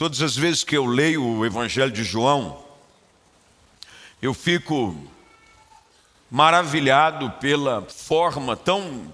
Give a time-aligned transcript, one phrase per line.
[0.00, 2.64] Todas as vezes que eu leio o Evangelho de João,
[4.22, 4.96] eu fico
[6.30, 9.12] maravilhado pela forma tão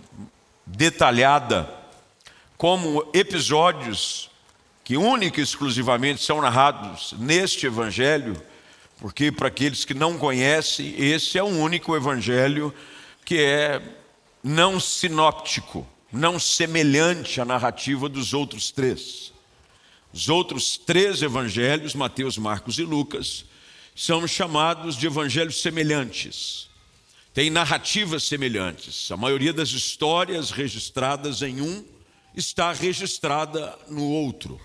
[0.64, 1.68] detalhada
[2.56, 4.30] como episódios
[4.84, 8.40] que única e exclusivamente são narrados neste evangelho,
[9.00, 12.72] porque para aqueles que não conhecem, esse é o único evangelho
[13.24, 13.82] que é
[14.40, 19.34] não sinóptico, não semelhante à narrativa dos outros três.
[20.16, 23.44] Os outros três evangelhos, Mateus, Marcos e Lucas,
[23.94, 26.70] são chamados de evangelhos semelhantes.
[27.34, 29.12] Tem narrativas semelhantes.
[29.12, 31.84] A maioria das histórias registradas em um
[32.34, 34.58] está registrada no outro.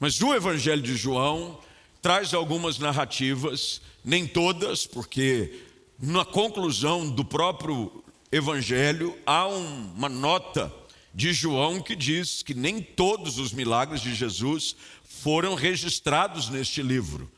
[0.00, 1.60] Mas o Evangelho de João
[2.00, 5.60] traz algumas narrativas, nem todas, porque
[6.00, 8.02] na conclusão do próprio
[8.32, 10.72] Evangelho há uma nota
[11.14, 14.74] de João que diz que nem todos os milagres de Jesus
[15.04, 17.30] foram registrados neste livro,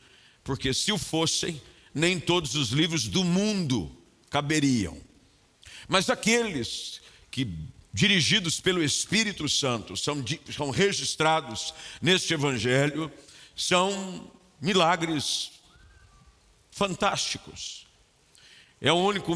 [0.43, 1.61] porque se o fossem,
[1.93, 3.95] nem todos os livros do mundo
[4.29, 4.97] caberiam.
[5.87, 7.47] Mas aqueles que
[7.93, 10.23] dirigidos pelo Espírito Santo, são,
[10.55, 13.11] são registrados neste Evangelho,
[13.55, 15.51] são milagres
[16.69, 17.86] fantásticos.
[18.79, 19.35] É o único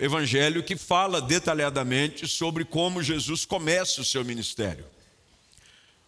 [0.00, 4.84] evangelho que fala detalhadamente sobre como Jesus começa o seu ministério.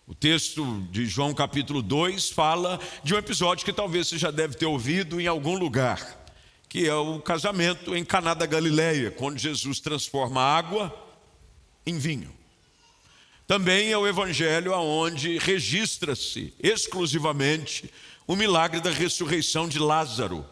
[0.04, 4.56] O texto de João capítulo 2 fala de um episódio que talvez você já deve
[4.56, 6.26] ter ouvido em algum lugar,
[6.68, 10.92] que é o casamento em Caná da Galileia, quando Jesus transforma água
[11.86, 12.34] em vinho.
[13.46, 17.88] Também é o evangelho aonde registra-se exclusivamente
[18.26, 20.44] o milagre da ressurreição de Lázaro,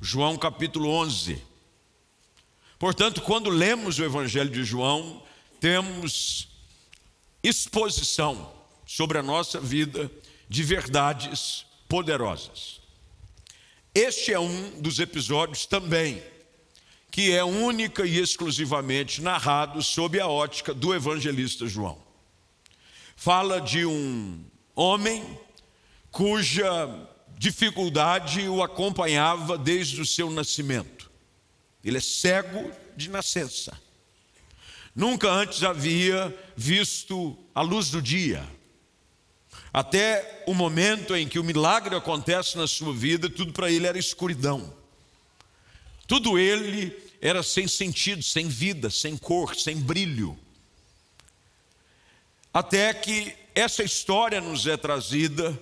[0.00, 1.50] João capítulo 11.
[2.82, 5.22] Portanto, quando lemos o evangelho de João,
[5.60, 6.48] temos
[7.40, 8.52] exposição
[8.84, 10.10] sobre a nossa vida
[10.48, 12.80] de verdades poderosas.
[13.94, 16.20] Este é um dos episódios também
[17.08, 22.02] que é única e exclusivamente narrado sob a ótica do evangelista João.
[23.14, 24.44] Fala de um
[24.74, 25.38] homem
[26.10, 31.01] cuja dificuldade o acompanhava desde o seu nascimento.
[31.84, 33.78] Ele é cego de nascença.
[34.94, 38.46] Nunca antes havia visto a luz do dia.
[39.72, 43.98] Até o momento em que o milagre acontece na sua vida, tudo para ele era
[43.98, 44.72] escuridão.
[46.06, 50.38] Tudo ele era sem sentido, sem vida, sem cor, sem brilho.
[52.52, 55.58] Até que essa história nos é trazida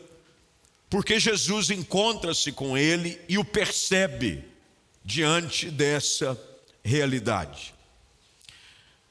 [0.88, 4.49] porque Jesus encontra-se com ele e o percebe
[5.10, 6.40] diante dessa
[6.84, 7.74] realidade.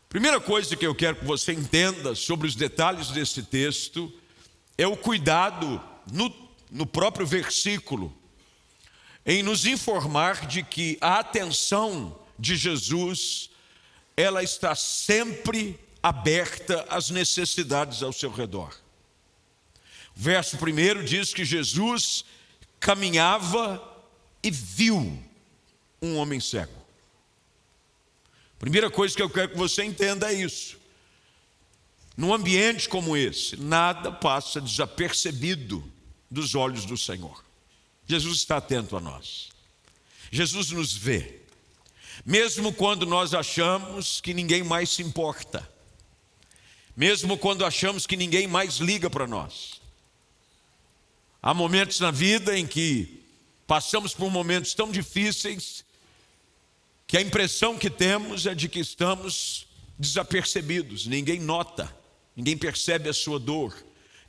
[0.08, 4.12] Primeira coisa que eu quero que você entenda sobre os detalhes desse texto
[4.78, 6.34] é o cuidado no,
[6.72, 8.16] no próprio versículo
[9.26, 13.50] em nos informar de que a atenção de Jesus
[14.16, 18.74] ela está sempre aberta às necessidades ao seu redor.
[20.16, 22.24] O verso primeiro diz que Jesus
[22.80, 23.86] caminhava
[24.42, 25.29] e viu
[26.02, 26.80] um homem cego.
[28.58, 30.78] Primeira coisa que eu quero que você entenda é isso.
[32.16, 35.82] Num ambiente como esse, nada passa desapercebido
[36.30, 37.44] dos olhos do Senhor.
[38.06, 39.50] Jesus está atento a nós.
[40.30, 41.40] Jesus nos vê.
[42.26, 45.68] Mesmo quando nós achamos que ninguém mais se importa.
[46.96, 49.80] Mesmo quando achamos que ninguém mais liga para nós.
[51.42, 53.24] Há momentos na vida em que
[53.66, 55.86] passamos por momentos tão difíceis
[57.10, 59.66] que a impressão que temos é de que estamos
[59.98, 61.92] desapercebidos, ninguém nota,
[62.36, 63.76] ninguém percebe a sua dor,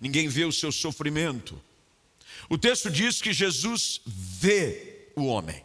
[0.00, 1.62] ninguém vê o seu sofrimento.
[2.48, 5.62] O texto diz que Jesus vê o homem.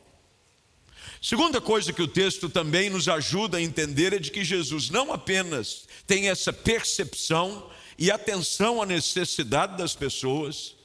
[1.21, 5.13] Segunda coisa que o texto também nos ajuda a entender é de que Jesus não
[5.13, 10.75] apenas tem essa percepção e atenção à necessidade das pessoas,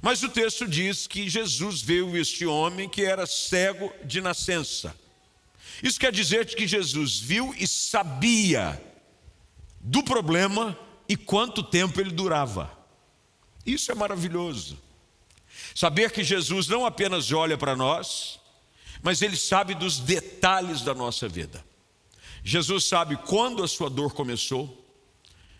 [0.00, 4.94] mas o texto diz que Jesus viu este homem que era cego de nascença.
[5.82, 8.82] Isso quer dizer que Jesus viu e sabia
[9.80, 10.78] do problema
[11.08, 12.70] e quanto tempo ele durava.
[13.64, 14.78] Isso é maravilhoso.
[15.74, 18.40] Saber que Jesus não apenas olha para nós,
[19.02, 21.64] mas ele sabe dos detalhes da nossa vida.
[22.42, 24.84] Jesus sabe quando a sua dor começou,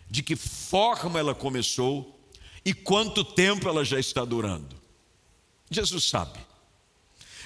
[0.09, 2.17] de que forma ela começou
[2.63, 4.75] e quanto tempo ela já está durando.
[5.69, 6.39] Jesus sabe.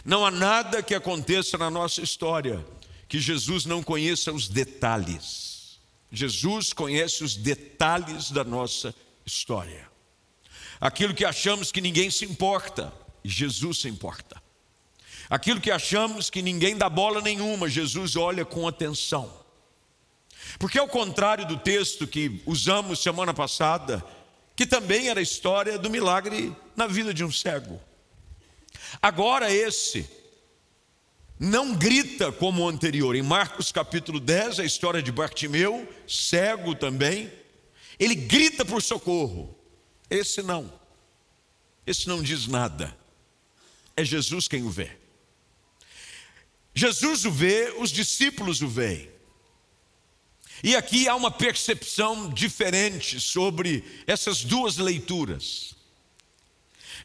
[0.03, 2.65] Não há nada que aconteça na nossa história
[3.07, 5.79] que Jesus não conheça os detalhes.
[6.11, 8.93] Jesus conhece os detalhes da nossa
[9.25, 9.89] história.
[10.79, 12.91] Aquilo que achamos que ninguém se importa,
[13.23, 14.41] Jesus se importa.
[15.29, 19.31] Aquilo que achamos que ninguém dá bola nenhuma, Jesus olha com atenção.
[20.59, 24.03] Porque ao contrário do texto que usamos semana passada,
[24.55, 27.79] que também era a história do milagre na vida de um cego.
[28.99, 30.09] Agora esse
[31.39, 33.15] não grita como o anterior.
[33.15, 37.31] Em Marcos capítulo 10, a história de Bartimeu, cego também,
[37.99, 39.57] ele grita por socorro.
[40.09, 40.71] Esse não.
[41.85, 42.95] Esse não diz nada.
[43.95, 44.91] É Jesus quem o vê.
[46.73, 49.09] Jesus o vê, os discípulos o veem.
[50.63, 55.75] E aqui há uma percepção diferente sobre essas duas leituras.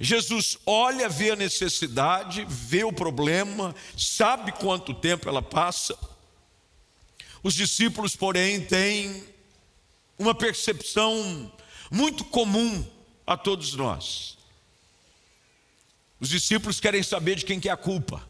[0.01, 5.97] Jesus olha, vê a necessidade, vê o problema, sabe quanto tempo ela passa.
[7.43, 9.25] Os discípulos, porém, têm
[10.19, 11.53] uma percepção
[11.91, 12.85] muito comum
[13.27, 14.37] a todos nós.
[16.19, 18.27] Os discípulos querem saber de quem que é a culpa,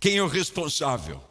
[0.00, 1.22] quem é o responsável.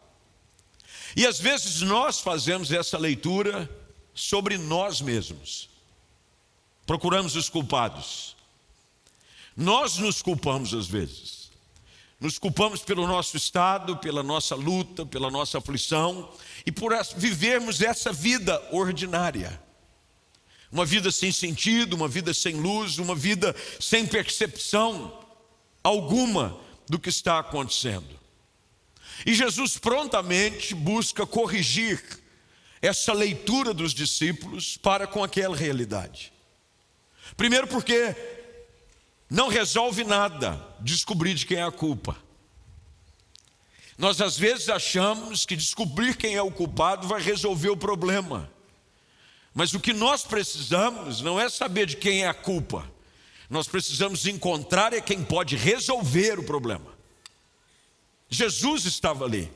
[1.16, 3.70] E às vezes nós fazemos essa leitura
[4.14, 5.70] sobre nós mesmos.
[6.86, 8.37] Procuramos os culpados.
[9.58, 11.50] Nós nos culpamos às vezes.
[12.20, 16.32] Nos culpamos pelo nosso estado, pela nossa luta, pela nossa aflição
[16.64, 19.60] e por vivermos essa vida ordinária.
[20.72, 25.26] Uma vida sem sentido, uma vida sem luz, uma vida sem percepção
[25.84, 28.20] alguma do que está acontecendo.
[29.26, 32.04] E Jesus prontamente busca corrigir
[32.82, 36.32] essa leitura dos discípulos para com aquela realidade.
[37.36, 38.37] Primeiro, porque
[39.30, 42.16] não resolve nada descobrir de quem é a culpa.
[43.98, 48.50] Nós às vezes achamos que descobrir quem é o culpado vai resolver o problema.
[49.54, 52.90] Mas o que nós precisamos não é saber de quem é a culpa.
[53.50, 56.96] Nós precisamos encontrar é quem pode resolver o problema.
[58.30, 59.52] Jesus estava ali.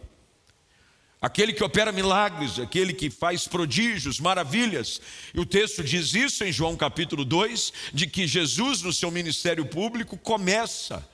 [1.21, 4.99] Aquele que opera milagres, aquele que faz prodígios, maravilhas.
[5.35, 9.63] E o texto diz isso em João capítulo 2, de que Jesus, no seu ministério
[9.67, 11.07] público, começa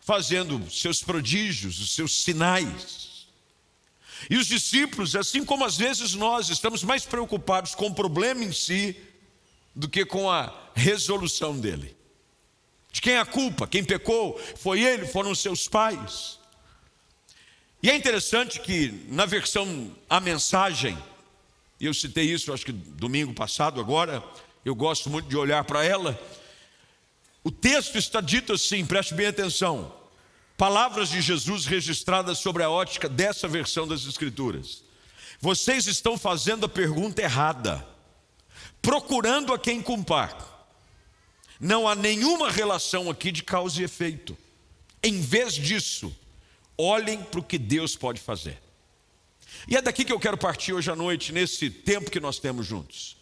[0.00, 3.26] fazendo seus prodígios, os seus sinais.
[4.30, 8.52] E os discípulos, assim como às vezes nós, estamos mais preocupados com o problema em
[8.52, 8.96] si
[9.74, 11.96] do que com a resolução dele.
[12.92, 13.66] De quem é a culpa?
[13.66, 14.40] Quem pecou?
[14.56, 15.04] Foi ele?
[15.04, 16.38] Foram seus pais?
[17.82, 20.96] E é interessante que na versão A Mensagem,
[21.80, 24.22] eu citei isso acho que domingo passado agora,
[24.64, 26.18] eu gosto muito de olhar para ela.
[27.44, 29.94] O texto está dito assim, preste bem atenção.
[30.56, 34.82] Palavras de Jesus registradas sobre a ótica dessa versão das Escrituras.
[35.38, 37.86] Vocês estão fazendo a pergunta errada,
[38.80, 40.34] procurando a quem culpar.
[41.60, 44.36] Não há nenhuma relação aqui de causa e efeito.
[45.02, 46.14] Em vez disso,
[46.78, 48.60] Olhem para o que Deus pode fazer.
[49.68, 52.66] E é daqui que eu quero partir hoje à noite, nesse tempo que nós temos
[52.66, 53.16] juntos.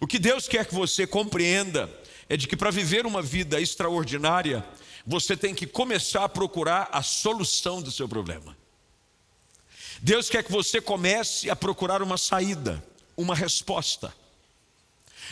[0.00, 1.90] O que Deus quer que você compreenda
[2.28, 4.64] é de que para viver uma vida extraordinária,
[5.06, 8.56] você tem que começar a procurar a solução do seu problema.
[10.00, 12.82] Deus quer que você comece a procurar uma saída,
[13.16, 14.14] uma resposta.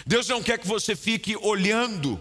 [0.07, 2.21] Deus não quer que você fique olhando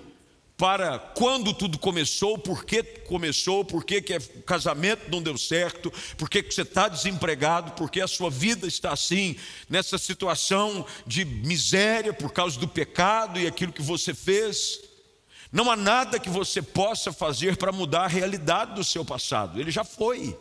[0.57, 5.93] para quando tudo começou, por que começou, por que, que o casamento não deu certo,
[6.17, 9.35] por que, que você está desempregado, por que a sua vida está assim,
[9.69, 14.79] nessa situação de miséria por causa do pecado e aquilo que você fez.
[15.51, 19.69] Não há nada que você possa fazer para mudar a realidade do seu passado, ele
[19.69, 20.35] já foi.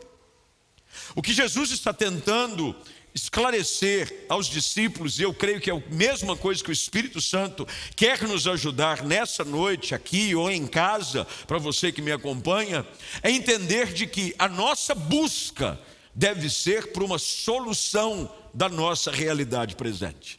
[1.14, 2.74] O que Jesus está tentando
[3.16, 7.66] esclarecer aos discípulos, e eu creio que é a mesma coisa que o Espírito Santo
[7.96, 12.86] quer nos ajudar nessa noite, aqui ou em casa, para você que me acompanha,
[13.22, 15.80] é entender de que a nossa busca
[16.14, 20.38] deve ser por uma solução da nossa realidade presente.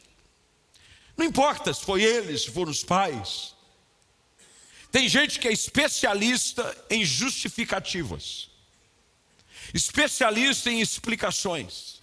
[1.17, 3.55] Não importa se foi eles, se foram os pais.
[4.91, 8.51] Tem gente que é especialista em justificativas,
[9.73, 11.96] especialista em explicações.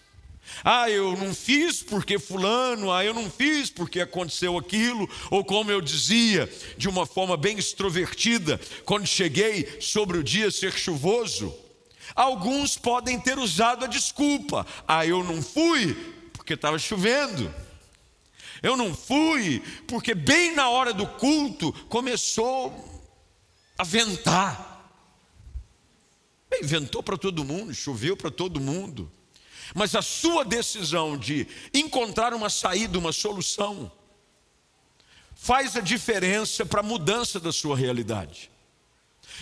[0.62, 5.70] Ah, eu não fiz porque fulano, ah, eu não fiz porque aconteceu aquilo, ou como
[5.70, 11.54] eu dizia, de uma forma bem extrovertida, quando cheguei sobre o dia ser chuvoso,
[12.14, 15.94] alguns podem ter usado a desculpa: ah, eu não fui
[16.32, 17.52] porque estava chovendo.
[18.62, 23.02] Eu não fui porque bem na hora do culto começou
[23.76, 24.90] a ventar.
[26.48, 29.10] Bem, ventou para todo mundo, choveu para todo mundo.
[29.72, 33.90] Mas a sua decisão de encontrar uma saída, uma solução,
[35.34, 38.50] faz a diferença para a mudança da sua realidade.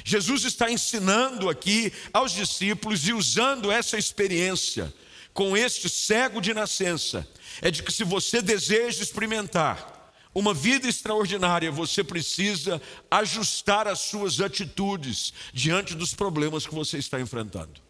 [0.04, 4.92] Jesus está ensinando aqui aos discípulos e usando essa experiência
[5.32, 7.26] com este cego de nascença,
[7.60, 14.40] é de que se você deseja experimentar uma vida extraordinária, você precisa ajustar as suas
[14.40, 17.80] atitudes diante dos problemas que você está enfrentando.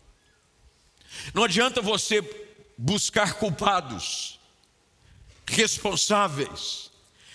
[1.35, 2.23] Não adianta você
[2.77, 4.41] buscar culpados,
[5.47, 6.91] responsáveis.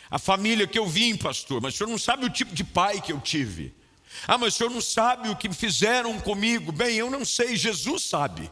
[0.09, 3.01] A família que eu vim, pastor, mas o senhor não sabe o tipo de pai
[3.01, 3.75] que eu tive.
[4.27, 6.71] Ah, mas o senhor não sabe o que fizeram comigo.
[6.71, 8.49] Bem, eu não sei, Jesus sabe.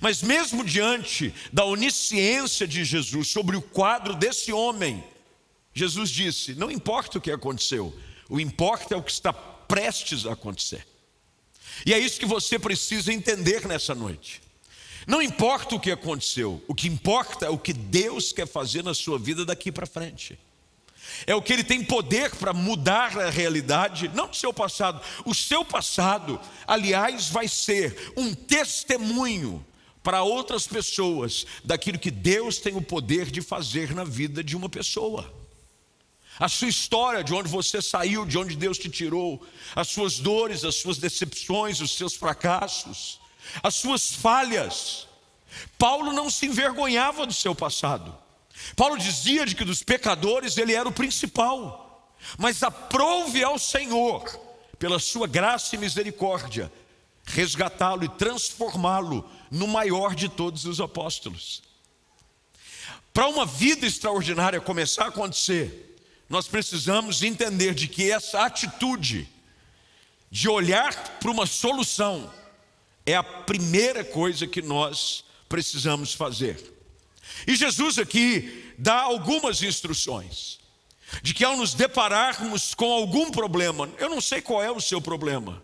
[0.00, 5.02] Mas mesmo diante da onisciência de Jesus sobre o quadro desse homem,
[5.72, 10.32] Jesus disse: Não importa o que aconteceu, o importa é o que está prestes a
[10.32, 10.86] acontecer.
[11.84, 14.42] E é isso que você precisa entender nessa noite.
[15.06, 18.94] Não importa o que aconteceu, o que importa é o que Deus quer fazer na
[18.94, 20.38] sua vida daqui para frente.
[21.26, 25.00] É o que Ele tem poder para mudar a realidade, não do seu passado.
[25.24, 29.64] O seu passado, aliás, vai ser um testemunho
[30.02, 34.68] para outras pessoas daquilo que Deus tem o poder de fazer na vida de uma
[34.68, 35.39] pessoa.
[36.40, 40.64] A sua história, de onde você saiu, de onde Deus te tirou, as suas dores,
[40.64, 43.20] as suas decepções, os seus fracassos,
[43.62, 45.06] as suas falhas.
[45.76, 48.16] Paulo não se envergonhava do seu passado.
[48.74, 54.24] Paulo dizia de que dos pecadores ele era o principal, mas aprove ao Senhor,
[54.78, 56.72] pela sua graça e misericórdia,
[57.26, 61.62] resgatá-lo e transformá-lo no maior de todos os apóstolos.
[63.12, 65.89] Para uma vida extraordinária começar a acontecer,
[66.30, 69.28] nós precisamos entender de que essa atitude
[70.30, 72.32] de olhar para uma solução
[73.04, 76.72] é a primeira coisa que nós precisamos fazer.
[77.48, 80.60] E Jesus aqui dá algumas instruções
[81.20, 85.00] de que ao nos depararmos com algum problema, eu não sei qual é o seu
[85.00, 85.60] problema,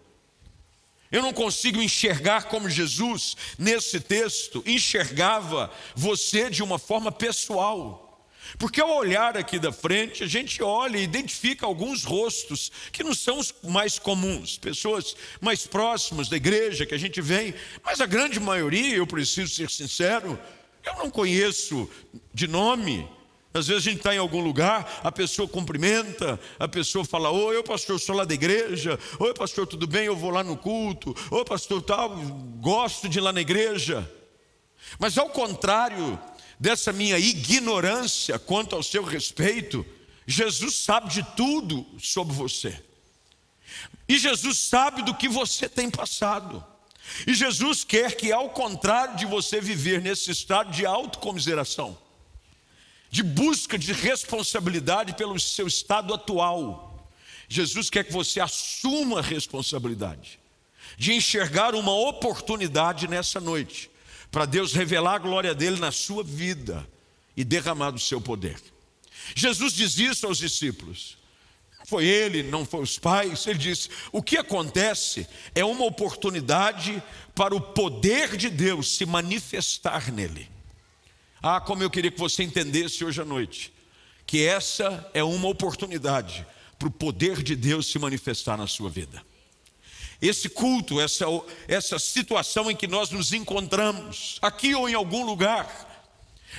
[1.13, 8.06] eu não consigo enxergar como Jesus, nesse texto, enxergava você de uma forma pessoal.
[8.59, 13.15] Porque ao olhar aqui da frente, a gente olha e identifica alguns rostos que não
[13.15, 18.07] são os mais comuns, pessoas mais próximas da igreja que a gente vem, mas a
[18.07, 20.39] grande maioria, eu preciso ser sincero,
[20.85, 21.91] eu não conheço
[22.33, 23.09] de nome,
[23.57, 27.63] às vezes a gente está em algum lugar, a pessoa cumprimenta, a pessoa fala: Oi,
[27.63, 28.99] pastor, eu sou lá da igreja.
[29.19, 30.05] Oi, pastor, tudo bem?
[30.05, 31.17] Eu vou lá no culto.
[31.31, 32.11] Oi, pastor, tal,
[32.61, 34.09] gosto de ir lá na igreja.
[34.99, 36.19] Mas ao contrário
[36.59, 39.85] dessa minha ignorância quanto ao seu respeito,
[40.27, 42.83] Jesus sabe de tudo sobre você.
[44.09, 46.65] E Jesus sabe do que você tem passado.
[47.27, 51.97] E Jesus quer que, ao contrário de você viver nesse estado de autocomiseração,
[53.11, 57.11] de busca de responsabilidade pelo seu estado atual.
[57.49, 60.39] Jesus quer que você assuma a responsabilidade
[60.99, 63.91] de enxergar uma oportunidade nessa noite
[64.37, 66.87] para Deus revelar a glória dele na sua vida
[67.35, 68.61] e derramar do seu poder.
[69.35, 71.17] Jesus diz isso aos discípulos.
[71.87, 73.47] Foi ele, não foi os pais.
[73.47, 77.03] Ele disse: o que acontece é uma oportunidade
[77.35, 80.51] para o poder de Deus se manifestar nele.
[81.43, 83.73] Ah, como eu queria que você entendesse hoje à noite,
[84.27, 86.47] que essa é uma oportunidade
[86.79, 89.25] para o poder de Deus se manifestar na sua vida.
[90.21, 91.27] Esse culto, essa,
[91.69, 96.07] essa situação em que nós nos encontramos, aqui ou em algum lugar,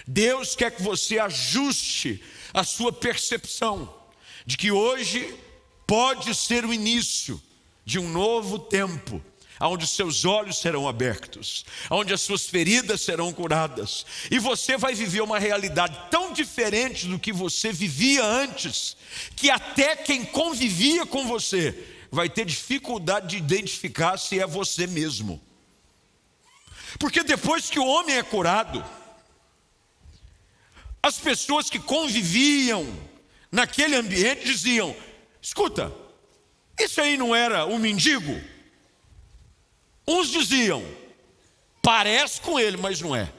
[0.06, 2.24] Deus quer que você ajuste
[2.54, 3.94] a sua percepção
[4.46, 5.36] de que hoje
[5.86, 7.42] pode ser o início
[7.84, 9.22] de um novo tempo
[9.60, 15.22] onde seus olhos serão abertos, onde as suas feridas serão curadas, e você vai viver
[15.22, 18.96] uma realidade tão diferente do que você vivia antes,
[19.36, 25.42] que até quem convivia com você vai ter dificuldade de identificar se é você mesmo.
[27.00, 28.84] Porque depois que o homem é curado,
[31.02, 32.86] as pessoas que conviviam
[33.52, 34.96] naquele ambiente diziam:
[35.42, 35.94] escuta,
[36.80, 38.42] isso aí não era um mendigo?
[40.08, 40.84] Uns diziam,
[41.82, 43.32] parece com ele, mas não é.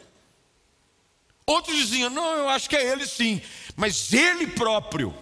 [1.46, 3.40] Outros diziam, não, eu acho que é ele sim.
[3.74, 5.14] Mas ele próprio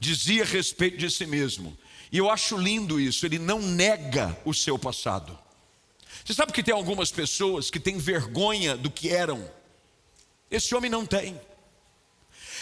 [0.00, 1.78] dizia a respeito de si mesmo.
[2.12, 5.36] E eu acho lindo isso, ele não nega o seu passado.
[6.22, 9.50] Você sabe que tem algumas pessoas que têm vergonha do que eram.
[10.50, 11.40] Esse homem não tem.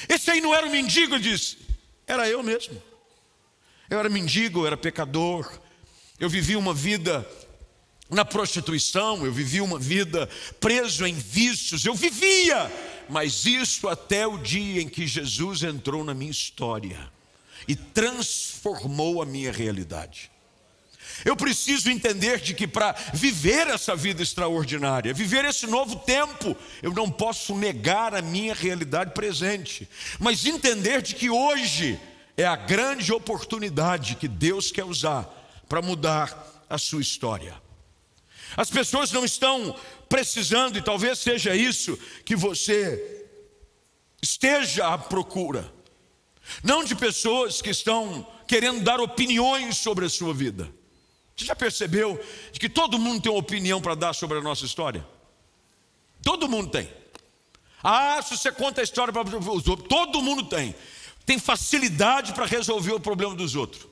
[0.08, 1.58] Esse aí não era um mendigo, disse.
[2.06, 2.80] Era eu mesmo.
[3.90, 5.60] Eu era mendigo, eu era pecador.
[6.18, 7.28] Eu vivia uma vida
[8.08, 10.28] na prostituição, eu vivia uma vida
[10.60, 12.70] preso em vícios, eu vivia
[13.10, 17.10] mas isso até o dia em que Jesus entrou na minha história
[17.66, 20.30] e transformou a minha realidade.
[21.24, 26.92] Eu preciso entender de que para viver essa vida extraordinária, viver esse novo tempo, eu
[26.92, 29.88] não posso negar a minha realidade presente,
[30.18, 32.00] mas entender de que hoje
[32.36, 35.28] é a grande oportunidade que Deus quer usar
[35.68, 37.60] para mudar a sua história.
[38.56, 43.26] As pessoas não estão precisando, e talvez seja isso que você
[44.22, 45.70] esteja à procura,
[46.62, 50.72] não de pessoas que estão querendo dar opiniões sobre a sua vida.
[51.36, 55.06] Você já percebeu que todo mundo tem uma opinião para dar sobre a nossa história?
[56.22, 56.92] Todo mundo tem.
[57.82, 60.74] Ah, se você conta a história para os outros, todo mundo tem.
[61.24, 63.86] Tem facilidade para resolver o problema dos outros.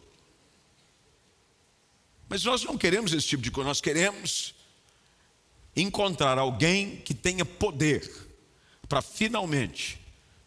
[2.28, 4.55] Mas nós não queremos esse tipo de coisa, nós queremos
[5.75, 8.28] encontrar alguém que tenha poder
[8.87, 9.99] para finalmente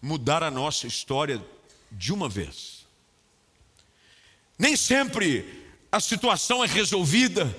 [0.02, 1.44] mudar a nossa história
[1.92, 2.86] de uma vez.
[4.58, 7.54] Nem sempre a situação é resolvida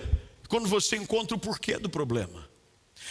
[0.48, 2.48] quando você encontra o porquê do problema.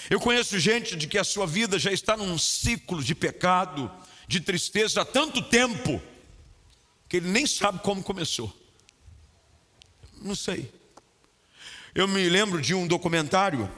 [0.09, 3.91] Eu conheço gente de que a sua vida já está num ciclo de pecado,
[4.27, 6.01] de tristeza há tanto tempo,
[7.07, 8.51] que ele nem sabe como começou.
[10.21, 10.71] Não sei.
[11.93, 13.69] Eu me lembro de um documentário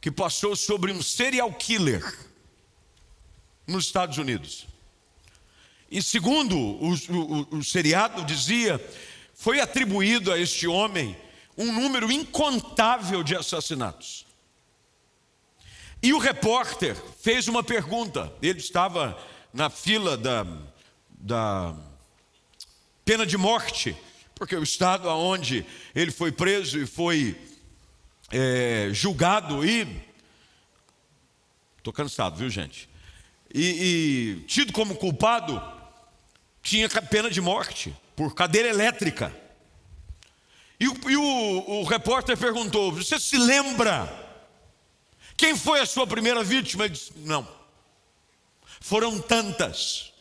[0.00, 2.02] que passou sobre um serial killer
[3.66, 4.66] nos Estados Unidos.
[5.96, 8.78] E segundo o, o, o seriado dizia,
[9.32, 11.16] foi atribuído a este homem
[11.56, 14.26] um número incontável de assassinatos.
[16.02, 18.30] E o repórter fez uma pergunta.
[18.42, 19.18] Ele estava
[19.54, 20.46] na fila da,
[21.08, 21.74] da
[23.02, 23.96] pena de morte,
[24.34, 27.40] porque o estado aonde ele foi preso e foi
[28.30, 29.88] é, julgado e
[31.78, 32.86] estou cansado, viu gente?
[33.54, 33.64] E,
[34.40, 35.74] e tido como culpado
[36.66, 39.34] tinha pena de morte por cadeira elétrica.
[40.80, 44.24] E, o, e o, o repórter perguntou: Você se lembra?
[45.36, 46.84] Quem foi a sua primeira vítima?
[46.84, 47.46] Ele disse: Não.
[48.80, 50.12] Foram tantas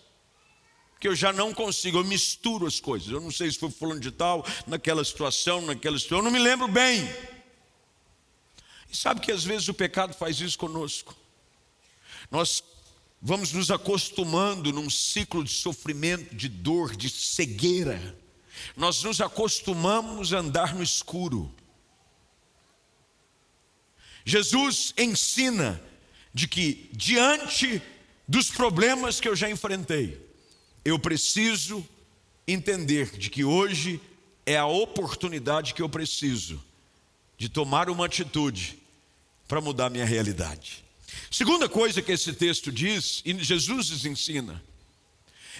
[0.99, 3.09] que eu já não consigo, eu misturo as coisas.
[3.09, 6.39] Eu não sei se foi fulano de tal, naquela situação, naquela situação, eu não me
[6.39, 7.03] lembro bem.
[8.89, 11.15] E sabe que às vezes o pecado faz isso conosco.
[12.29, 12.63] Nós
[13.27, 18.15] vamos nos acostumando num ciclo de sofrimento, de dor, de cegueira.
[18.77, 21.51] Nós nos acostumamos a andar no escuro.
[24.23, 25.81] Jesus ensina
[26.31, 27.81] de que diante
[28.27, 30.23] dos problemas que eu já enfrentei,
[30.83, 31.83] eu preciso
[32.47, 33.99] entender de que hoje
[34.45, 36.63] é a oportunidade que eu preciso
[37.39, 38.77] de tomar uma atitude
[39.47, 40.84] para mudar minha realidade.
[41.31, 44.63] Segunda coisa que esse texto diz, e Jesus nos ensina,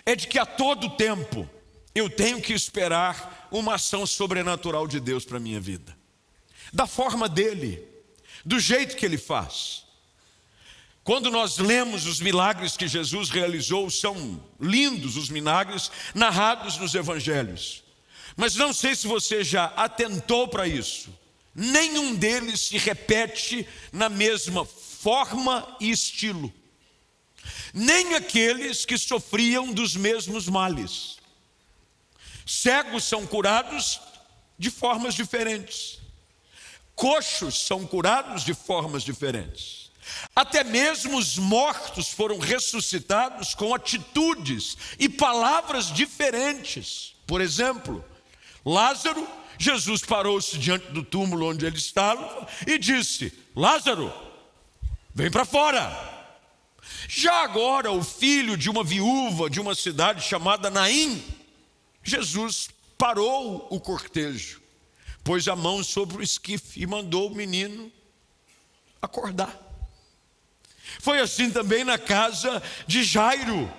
[0.06, 1.50] é de que a todo tempo
[1.94, 5.98] eu tenho que esperar uma ação sobrenatural de Deus para a minha vida,
[6.74, 7.82] da forma dele,
[8.44, 9.86] do jeito que ele faz.
[11.04, 17.84] Quando nós lemos os milagres que Jesus realizou, são lindos os milagres narrados nos evangelhos.
[18.36, 21.10] Mas não sei se você já atentou para isso.
[21.54, 24.66] Nenhum deles se repete na mesma
[25.06, 26.52] forma e estilo.
[27.72, 31.18] Nem aqueles que sofriam dos mesmos males.
[32.44, 34.02] Cegos são curados
[34.58, 36.00] de formas diferentes.
[36.96, 39.92] Coxos são curados de formas diferentes.
[40.36, 47.14] Até mesmo os mortos foram ressuscitados com atitudes e palavras diferentes.
[47.28, 48.04] Por exemplo,
[48.66, 49.28] Lázaro,
[49.60, 54.12] Jesus parou-se diante do túmulo onde ele estava e disse: Lázaro,
[55.16, 56.14] vem para fora.
[57.08, 61.24] Já agora, o filho de uma viúva de uma cidade chamada Naim,
[62.04, 64.62] Jesus parou o cortejo,
[65.24, 67.92] pôs a mão sobre o esquife e mandou o menino
[69.02, 69.58] acordar.
[71.00, 73.72] Foi assim também na casa de Jairo,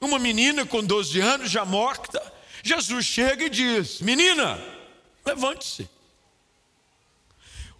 [0.00, 2.22] uma menina com 12 anos já morta.
[2.62, 4.62] Jesus chega e diz: Menina,
[5.24, 5.88] levante-se.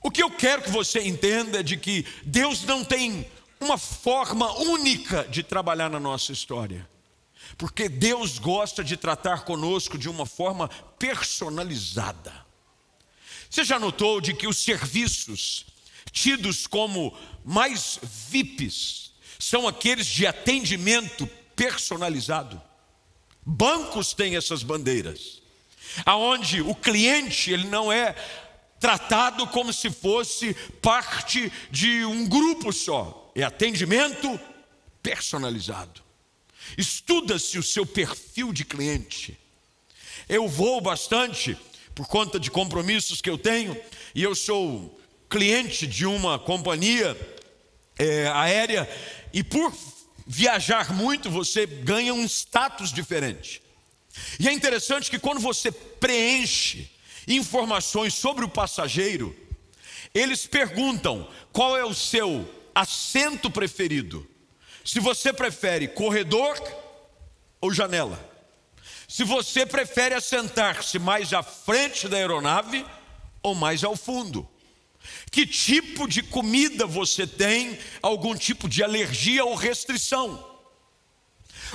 [0.05, 3.27] O que eu quero que você entenda é de que Deus não tem
[3.59, 6.87] uma forma única de trabalhar na nossa história.
[7.57, 12.45] Porque Deus gosta de tratar conosco de uma forma personalizada.
[13.49, 15.65] Você já notou de que os serviços
[16.13, 22.61] tidos como mais VIPs são aqueles de atendimento personalizado.
[23.43, 25.41] Bancos têm essas bandeiras,
[26.05, 28.15] aonde o cliente ele não é
[28.85, 33.33] tratado como se fosse parte de um grupo só.
[33.35, 34.39] é atendimento
[35.03, 36.03] personalizado.
[36.77, 39.39] Estuda-se o seu perfil de cliente.
[40.29, 41.57] Eu vou bastante
[41.95, 43.75] por conta de compromissos que eu tenho,
[44.15, 47.17] e eu sou cliente de uma companhia
[47.99, 48.87] é, aérea,
[49.33, 49.75] e por
[50.27, 53.63] viajar muito, você ganha um status diferente.
[54.39, 56.94] E é interessante que quando você preenche
[57.27, 59.35] informações sobre o passageiro,
[60.15, 64.29] eles perguntam qual é o seu assento preferido.
[64.85, 66.57] Se você prefere corredor
[67.61, 68.33] ou janela.
[69.09, 72.85] Se você prefere assentar-se mais à frente da aeronave
[73.43, 74.49] ou mais ao fundo.
[75.31, 80.54] Que tipo de comida você tem, algum tipo de alergia ou restrição?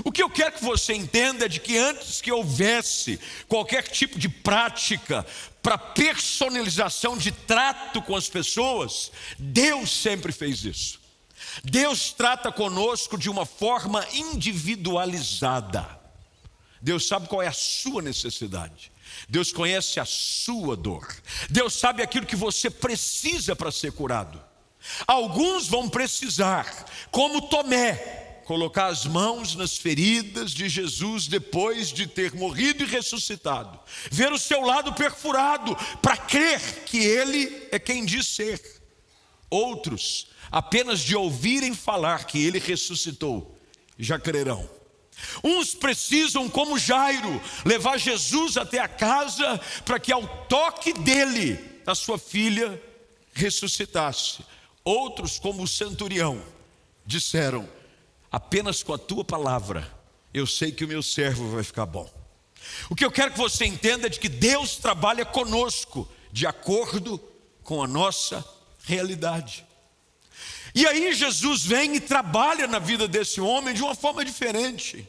[0.03, 4.17] O que eu quero que você entenda é de que antes que houvesse qualquer tipo
[4.17, 5.25] de prática
[5.61, 10.99] para personalização de trato com as pessoas, Deus sempre fez isso.
[11.63, 15.99] Deus trata conosco de uma forma individualizada.
[16.81, 18.91] Deus sabe qual é a sua necessidade.
[19.27, 21.07] Deus conhece a sua dor.
[21.49, 24.41] Deus sabe aquilo que você precisa para ser curado.
[25.05, 28.18] Alguns vão precisar, como Tomé,
[28.49, 34.39] colocar as mãos nas feridas de Jesus depois de ter morrido e ressuscitado, ver o
[34.39, 38.59] seu lado perfurado, para crer que Ele é quem diz ser.
[39.51, 43.55] Outros, apenas de ouvirem falar que Ele ressuscitou,
[43.99, 44.67] já crerão.
[45.43, 51.93] Uns precisam, como Jairo, levar Jesus até a casa para que, ao toque dele, a
[51.93, 52.81] sua filha
[53.31, 54.39] ressuscitasse.
[54.83, 56.41] Outros, como o centurião,
[57.05, 57.77] disseram:
[58.31, 59.89] apenas com a tua palavra,
[60.33, 62.09] eu sei que o meu servo vai ficar bom.
[62.89, 67.19] O que eu quero que você entenda é de que Deus trabalha conosco de acordo
[67.63, 68.45] com a nossa
[68.83, 69.65] realidade.
[70.73, 75.07] E aí Jesus vem e trabalha na vida desse homem de uma forma diferente.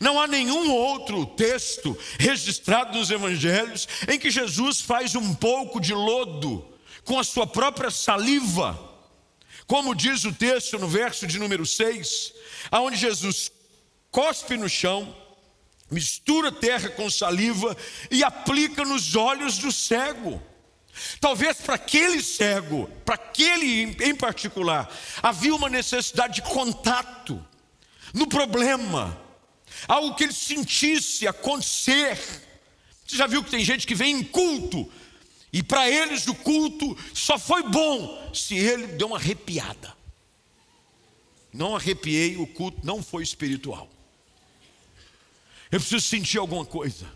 [0.00, 5.92] Não há nenhum outro texto registrado nos evangelhos em que Jesus faz um pouco de
[5.92, 6.66] lodo
[7.04, 8.85] com a sua própria saliva.
[9.66, 12.32] Como diz o texto no verso de número 6,
[12.70, 13.50] aonde Jesus
[14.10, 15.14] cospe no chão,
[15.90, 17.76] mistura terra com saliva
[18.10, 20.40] e aplica nos olhos do cego.
[21.20, 24.90] Talvez para aquele cego, para aquele em particular,
[25.22, 27.44] havia uma necessidade de contato
[28.14, 29.20] no problema,
[29.86, 32.18] algo que ele sentisse acontecer.
[33.06, 34.90] Você já viu que tem gente que vem em culto,
[35.56, 39.96] e para eles o culto só foi bom se ele deu uma arrepiada.
[41.50, 43.88] Não arrepiei, o culto não foi espiritual.
[45.72, 47.10] Eu preciso sentir alguma coisa.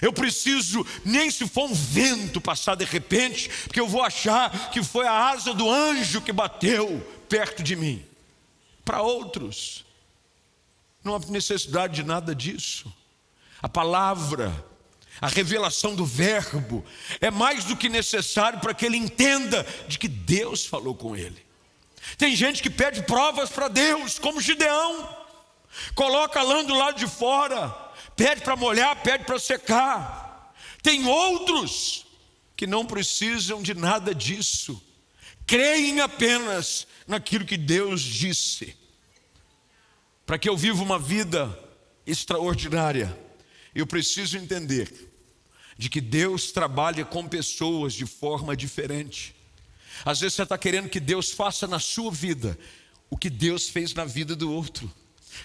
[0.00, 4.82] Eu preciso, nem se for um vento passar de repente, porque eu vou achar que
[4.82, 8.04] foi a asa do anjo que bateu perto de mim.
[8.84, 9.84] Para outros,
[11.04, 12.92] não há necessidade de nada disso.
[13.62, 14.52] A palavra,
[15.22, 16.84] a revelação do Verbo,
[17.20, 21.40] é mais do que necessário para que ele entenda de que Deus falou com ele.
[22.18, 25.16] Tem gente que pede provas para Deus, como Gideão,
[25.94, 27.68] coloca lã do lado de fora,
[28.16, 30.52] pede para molhar, pede para secar.
[30.82, 32.04] Tem outros
[32.56, 34.82] que não precisam de nada disso,
[35.46, 38.76] creem apenas naquilo que Deus disse.
[40.26, 41.56] Para que eu viva uma vida
[42.04, 43.16] extraordinária,
[43.72, 45.11] eu preciso entender
[45.82, 49.34] de que Deus trabalha com pessoas de forma diferente.
[50.04, 52.56] Às vezes você está querendo que Deus faça na sua vida
[53.10, 54.88] o que Deus fez na vida do outro.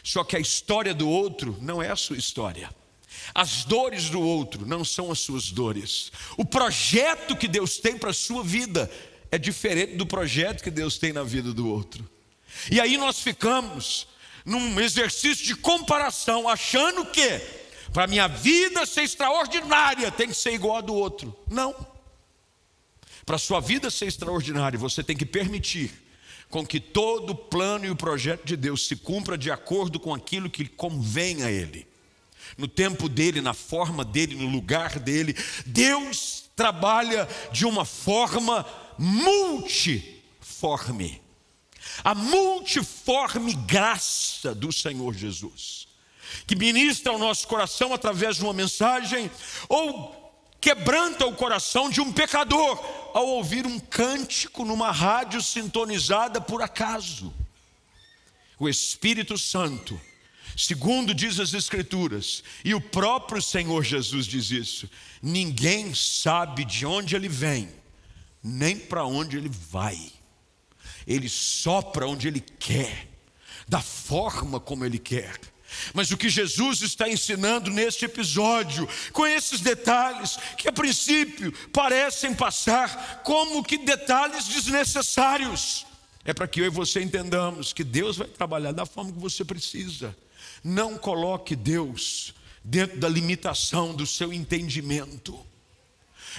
[0.04, 2.70] Só que a história do outro não é a sua história.
[3.34, 6.12] As dores do outro não são as suas dores.
[6.38, 8.92] O projeto que Deus tem para a sua vida
[9.32, 12.08] é diferente do projeto que Deus tem na vida do outro.
[12.70, 14.08] E aí nós ficamos
[14.46, 17.42] num exercício de comparação, achando que
[17.98, 21.36] para minha vida ser extraordinária tem que ser igual a do outro.
[21.50, 21.74] Não.
[23.26, 25.92] Para sua vida ser extraordinária, você tem que permitir
[26.48, 30.14] com que todo o plano e o projeto de Deus se cumpra de acordo com
[30.14, 31.88] aquilo que convém a Ele.
[32.56, 35.36] No tempo dele, na forma dele, no lugar dele.
[35.66, 38.64] Deus trabalha de uma forma
[38.96, 40.00] multiforme.
[42.04, 45.87] A multiforme graça do Senhor Jesus,
[46.46, 49.30] que ministra ao nosso coração através de uma mensagem,
[49.68, 52.80] ou quebranta o coração de um pecador
[53.14, 57.34] ao ouvir um cântico numa rádio sintonizada por acaso.
[58.60, 60.00] O Espírito Santo,
[60.58, 64.90] segundo diz as Escrituras, e o próprio Senhor Jesus diz isso:
[65.22, 67.70] ninguém sabe de onde ele vem,
[68.44, 70.18] nem para onde ele vai.
[71.08, 73.08] Ele sopra onde Ele quer,
[73.66, 75.40] da forma como Ele quer.
[75.94, 82.34] Mas o que Jesus está ensinando neste episódio, com esses detalhes, que a princípio parecem
[82.34, 85.86] passar como que detalhes desnecessários,
[86.26, 89.46] é para que eu e você entendamos que Deus vai trabalhar da forma que você
[89.46, 90.16] precisa.
[90.64, 95.47] Não coloque Deus dentro da limitação do seu entendimento.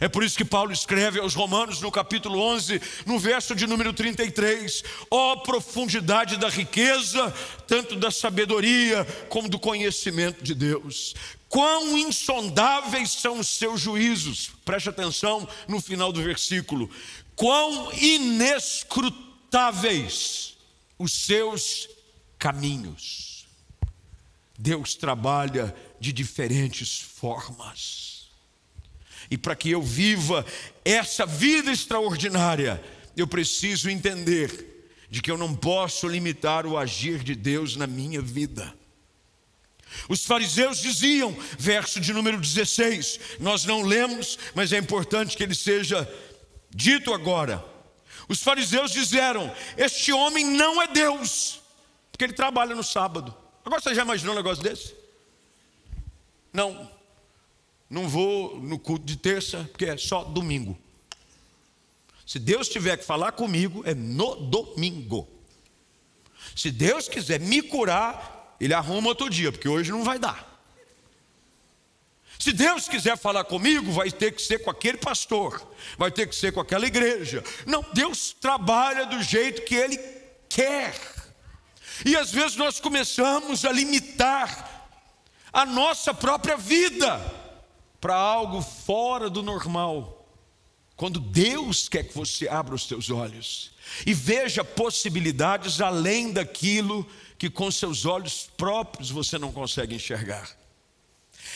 [0.01, 3.93] É por isso que Paulo escreve aos Romanos no capítulo 11, no verso de número
[3.93, 7.35] 33: Ó oh, profundidade da riqueza,
[7.67, 11.15] tanto da sabedoria como do conhecimento de Deus.
[11.49, 16.89] Quão insondáveis são os seus juízos, preste atenção no final do versículo.
[17.35, 20.57] Quão inescrutáveis
[20.99, 21.89] os seus
[22.39, 23.47] caminhos.
[24.59, 28.18] Deus trabalha de diferentes formas.
[29.31, 30.45] E para que eu viva
[30.85, 32.83] essa vida extraordinária,
[33.17, 38.21] eu preciso entender de que eu não posso limitar o agir de Deus na minha
[38.21, 38.75] vida.
[40.09, 45.55] Os fariseus diziam, verso de número 16, nós não lemos, mas é importante que ele
[45.55, 46.09] seja
[46.71, 47.65] dito agora.
[48.29, 51.61] Os fariseus disseram: Este homem não é Deus,
[52.13, 53.35] porque ele trabalha no sábado.
[53.65, 54.95] Agora você já imaginou um negócio desse?
[56.53, 56.91] Não,
[57.91, 60.79] não vou no culto de terça, porque é só domingo.
[62.27, 65.27] Se Deus tiver que falar comigo, é no domingo.
[66.55, 70.47] Se Deus quiser me curar, Ele arruma outro dia, porque hoje não vai dar.
[72.39, 76.37] Se Deus quiser falar comigo, vai ter que ser com aquele pastor, vai ter que
[76.37, 77.43] ser com aquela igreja.
[77.67, 79.99] Não, Deus trabalha do jeito que Ele
[80.49, 80.95] quer.
[82.05, 84.91] E às vezes nós começamos a limitar
[85.53, 87.38] a nossa própria vida
[88.01, 90.15] para algo fora do normal.
[90.97, 93.71] Quando Deus quer que você abra os seus olhos
[94.05, 97.09] e veja possibilidades além daquilo
[97.39, 100.59] que com seus olhos próprios você não consegue enxergar.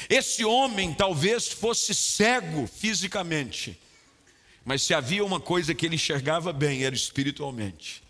[0.08, 3.78] Esse homem talvez fosse cego fisicamente,
[4.64, 8.02] mas se havia uma coisa que ele enxergava bem, era espiritualmente.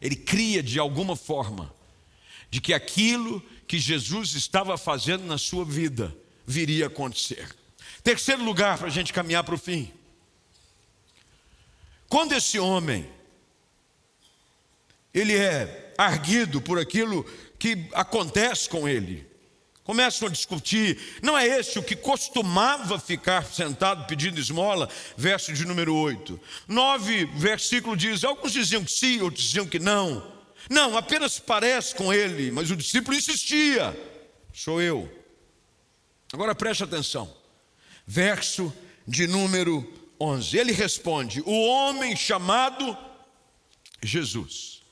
[0.00, 1.74] Ele cria de alguma forma
[2.48, 7.54] de que aquilo que Jesus estava fazendo na sua vida viria a acontecer.
[8.06, 9.92] Terceiro lugar, para a gente caminhar para o fim.
[12.08, 13.04] Quando esse homem,
[15.12, 17.24] ele é arguido por aquilo
[17.58, 19.28] que acontece com ele,
[19.82, 25.64] começam a discutir, não é esse o que costumava ficar sentado pedindo esmola, verso de
[25.64, 26.40] número 8.
[26.68, 30.32] 9, versículo diz: alguns diziam que sim, outros diziam que não.
[30.70, 33.98] Não, apenas parece com ele, mas o discípulo insistia:
[34.52, 35.12] sou eu.
[36.32, 37.44] Agora preste atenção
[38.06, 38.72] verso
[39.06, 40.56] de número 11.
[40.56, 42.96] Ele responde: O homem chamado
[44.02, 44.82] Jesus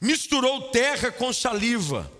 [0.00, 2.10] misturou terra com saliva,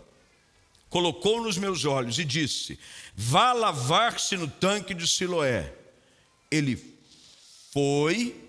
[0.89, 2.79] colocou nos meus olhos e disse:
[3.15, 5.73] Vá lavar-se no tanque de Siloé.
[6.51, 6.77] Ele
[7.73, 8.41] foi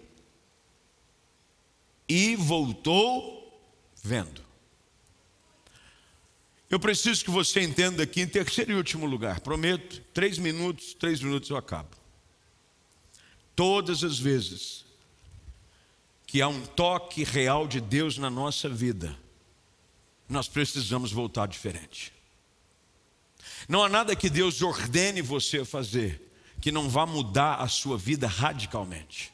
[2.07, 3.35] e voltou
[4.03, 4.44] vendo.
[6.75, 11.21] Eu preciso que você entenda aqui em terceiro e último lugar, prometo, três minutos, três
[11.21, 11.95] minutos eu acabo.
[13.55, 14.83] Todas as vezes
[16.27, 19.17] que há um toque real de Deus na nossa vida,
[20.27, 22.11] nós precisamos voltar diferente.
[23.69, 27.97] Não há nada que Deus ordene você a fazer que não vá mudar a sua
[27.97, 29.31] vida radicalmente.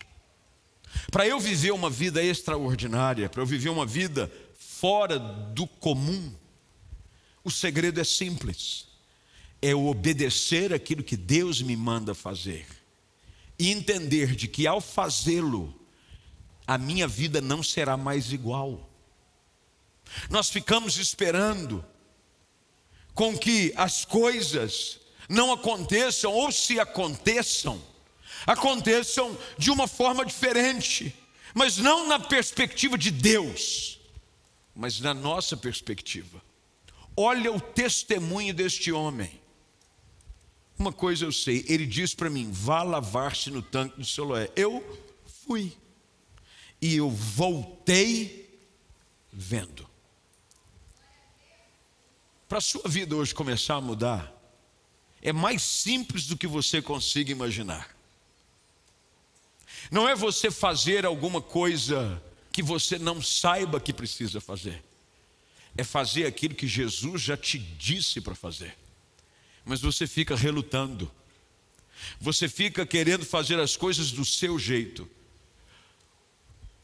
[1.12, 6.40] Para eu viver uma vida extraordinária, para eu viver uma vida fora do comum,
[7.44, 8.88] o segredo é simples:
[9.62, 12.66] é o obedecer aquilo que Deus me manda fazer
[13.62, 15.80] e entender de que ao fazê-lo,
[16.66, 18.90] a minha vida não será mais igual.
[20.30, 21.86] Nós ficamos esperando
[23.14, 25.00] com que as coisas
[25.30, 27.82] não aconteçam, ou se aconteçam,
[28.48, 31.16] aconteçam de uma forma diferente,
[31.54, 34.00] mas não na perspectiva de Deus,
[34.76, 36.42] mas na nossa perspectiva.
[37.16, 39.40] Olha o testemunho deste homem.
[40.78, 44.50] Uma coisa eu sei, ele diz para mim: vá lavar-se no tanque de Siloé.
[44.56, 44.84] Eu
[45.46, 45.74] fui.
[46.82, 48.50] E eu voltei
[49.32, 49.88] vendo.
[52.50, 54.34] Para a sua vida hoje começar a mudar,
[55.22, 57.96] é mais simples do que você consiga imaginar.
[59.92, 62.22] Não é você fazer alguma coisa
[62.52, 64.84] que você não saiba que precisa fazer
[65.78, 68.76] é fazer aquilo que Jesus já te disse para fazer.
[69.64, 71.12] Mas você fica relutando.
[72.20, 75.10] Você fica querendo fazer as coisas do seu jeito.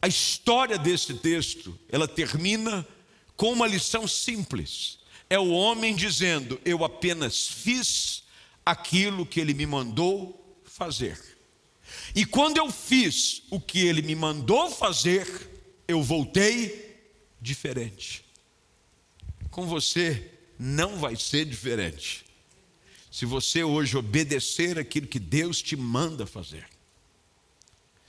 [0.00, 2.86] A história desse texto, ela termina
[3.36, 4.98] com uma lição simples.
[5.28, 8.22] É o homem dizendo: Eu apenas fiz
[8.64, 11.20] aquilo que ele me mandou fazer.
[12.14, 15.26] E quando eu fiz o que ele me mandou fazer,
[15.86, 16.96] eu voltei
[17.40, 18.27] diferente.
[19.58, 22.24] Com você não vai ser diferente.
[23.10, 26.64] Se você hoje obedecer aquilo que Deus te manda fazer.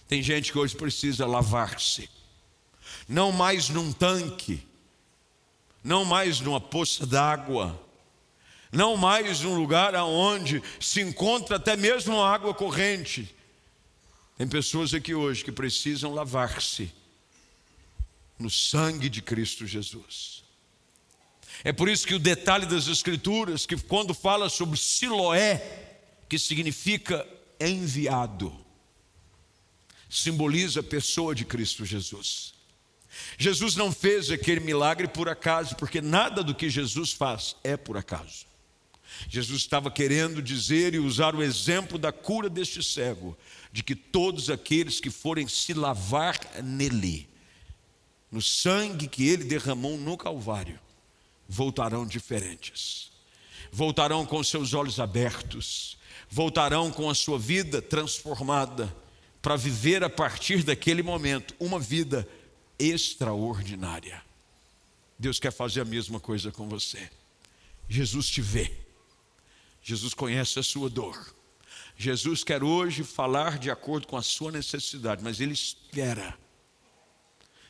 [0.07, 2.07] Tem gente que hoje precisa lavar-se,
[3.07, 4.63] não mais num tanque,
[5.83, 7.83] não mais numa poça d'água,
[8.71, 13.35] não mais num lugar aonde se encontra até mesmo água corrente.
[14.37, 16.93] Tem pessoas aqui hoje que precisam lavar-se
[18.37, 20.38] no sangue de Cristo Jesus.
[21.63, 25.61] É por isso que o detalhe das Escrituras, que quando fala sobre Siloé,
[26.29, 27.27] que significa
[27.59, 28.55] enviado,
[30.09, 32.53] simboliza a pessoa de Cristo Jesus.
[33.37, 37.97] Jesus não fez aquele milagre por acaso, porque nada do que Jesus faz é por
[37.97, 38.47] acaso.
[39.27, 43.37] Jesus estava querendo dizer e usar o exemplo da cura deste cego,
[43.71, 47.27] de que todos aqueles que forem se lavar nele,
[48.31, 50.79] no sangue que ele derramou no Calvário,
[51.49, 53.11] voltarão diferentes,
[53.71, 55.97] voltarão com seus olhos abertos,
[56.29, 58.95] voltarão com a sua vida transformada,
[59.41, 62.27] para viver a partir daquele momento uma vida
[62.77, 64.21] extraordinária.
[65.17, 67.09] Deus quer fazer a mesma coisa com você.
[67.87, 68.71] Jesus te vê,
[69.81, 71.33] Jesus conhece a sua dor.
[71.97, 76.37] Jesus quer hoje falar de acordo com a sua necessidade, mas Ele espera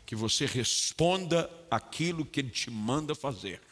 [0.06, 3.69] que você responda aquilo que Ele te manda fazer.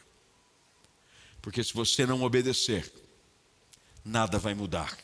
[1.48, 2.92] Porque se você não obedecer,
[4.04, 4.94] nada vai mudar.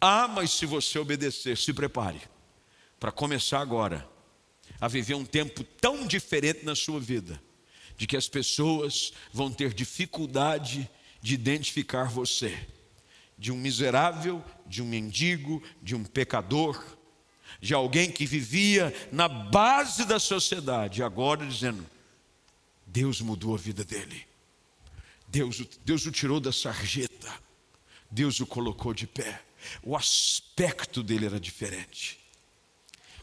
[0.00, 2.22] Ah, mas se você obedecer, se prepare
[2.98, 4.08] para começar agora
[4.80, 7.38] a viver um tempo tão diferente na sua vida,
[7.94, 10.88] de que as pessoas vão ter dificuldade
[11.20, 12.58] de identificar você,
[13.36, 16.82] de um miserável, de um mendigo, de um pecador,
[17.60, 21.86] de alguém que vivia na base da sociedade, agora dizendo:
[22.86, 24.30] Deus mudou a vida dele.
[25.30, 27.32] Deus, Deus o tirou da sarjeta,
[28.10, 29.42] Deus o colocou de pé.
[29.82, 32.18] O aspecto dele era diferente,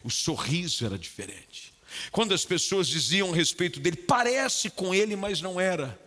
[0.03, 1.73] o sorriso era diferente.
[2.11, 5.99] Quando as pessoas diziam a respeito dele, parece com ele, mas não era.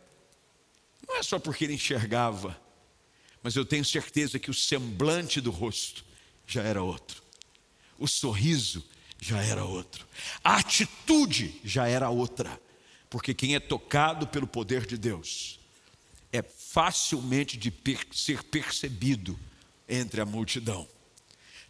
[1.06, 2.58] Não é só porque ele enxergava,
[3.42, 6.04] mas eu tenho certeza que o semblante do rosto
[6.46, 7.22] já era outro,
[7.98, 8.84] o sorriso
[9.20, 10.06] já era outro,
[10.42, 12.60] a atitude já era outra,
[13.10, 15.60] porque quem é tocado pelo poder de Deus
[16.72, 19.37] facilmente de per ser percebido
[19.88, 20.87] entre a multidão.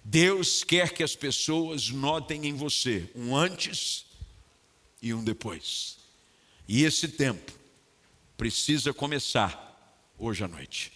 [0.05, 4.05] Deus quer que as pessoas notem em você um antes
[5.01, 5.97] e um depois.
[6.69, 7.51] E esse tempo
[8.37, 10.93] precisa começar hoje à noite.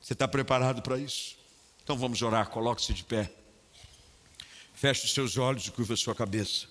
[0.00, 1.36] Você está preparado para isso?
[1.82, 3.30] Então vamos orar, coloque-se de pé.
[4.72, 6.66] Feche os seus olhos e curva a sua cabeça.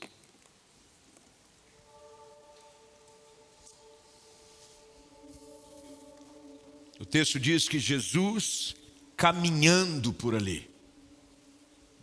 [7.00, 8.76] O texto diz que Jesus,
[9.18, 10.70] caminhando por ali,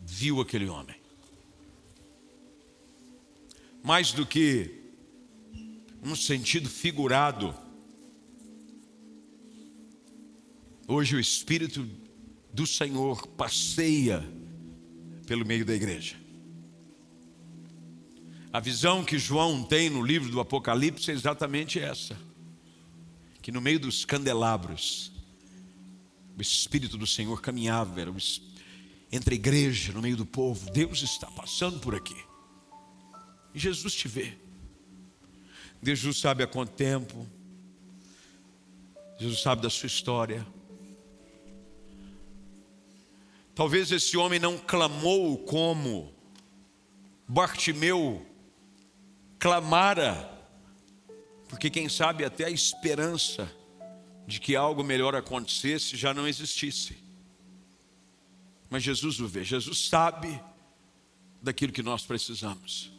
[0.01, 0.97] viu aquele homem.
[3.83, 4.75] Mais do que
[6.03, 7.55] um sentido figurado,
[10.89, 11.89] hoje o Espírito
[12.53, 14.29] do Senhor passeia
[15.27, 16.17] pelo meio da igreja.
[18.53, 22.30] A visão que João tem no livro do Apocalipse é exatamente essa
[23.43, 25.13] que no meio dos candelabros,
[26.37, 28.13] o Espírito do Senhor caminhava, era
[29.13, 30.71] entre a igreja, no meio do povo.
[30.71, 32.17] Deus está passando por aqui.
[33.55, 34.39] E Jesus te vê.
[35.83, 37.27] Jesus sabe há quanto tempo.
[39.19, 40.47] Jesus sabe da sua história.
[43.55, 46.15] Talvez esse homem não clamou como
[47.27, 48.27] Bartimeu
[49.39, 50.40] clamara
[51.51, 53.53] porque quem sabe até a esperança
[54.25, 56.97] de que algo melhor acontecesse já não existisse.
[58.71, 60.41] Mas Jesus o vê, Jesus sabe
[61.43, 62.93] daquilo que nós precisamos.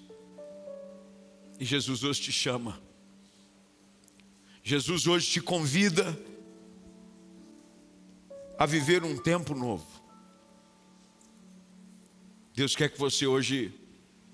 [1.57, 2.77] E Jesus hoje te chama.
[4.61, 6.19] Jesus hoje te convida
[8.59, 9.87] a viver um tempo novo.
[12.53, 13.73] Deus quer que você hoje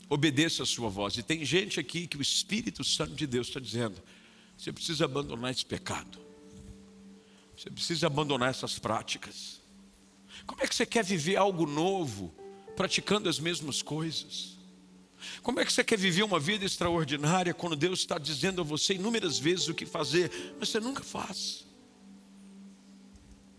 [0.09, 1.17] Obedeça a sua voz.
[1.17, 4.01] E tem gente aqui que o Espírito Santo de Deus está dizendo:
[4.57, 6.19] você precisa abandonar esse pecado.
[7.55, 9.59] Você precisa abandonar essas práticas.
[10.45, 12.33] Como é que você quer viver algo novo,
[12.75, 14.57] praticando as mesmas coisas?
[15.41, 18.93] Como é que você quer viver uma vida extraordinária quando Deus está dizendo a você
[18.93, 21.65] inúmeras vezes o que fazer, mas você nunca faz?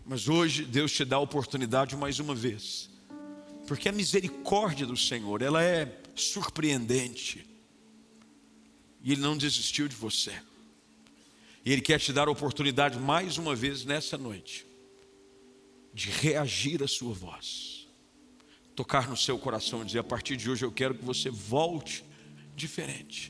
[0.05, 2.89] Mas hoje Deus te dá a oportunidade mais uma vez,
[3.67, 7.45] porque a misericórdia do Senhor, ela é surpreendente,
[9.01, 10.33] e Ele não desistiu de você,
[11.65, 14.65] e Ele quer te dar a oportunidade mais uma vez nessa noite,
[15.93, 17.79] de reagir à Sua voz
[18.79, 22.01] tocar no seu coração e dizer: a partir de hoje eu quero que você volte
[22.55, 23.29] diferente.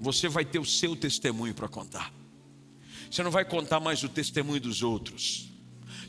[0.00, 2.10] Você vai ter o seu testemunho para contar.
[3.10, 5.50] Você não vai contar mais o testemunho dos outros.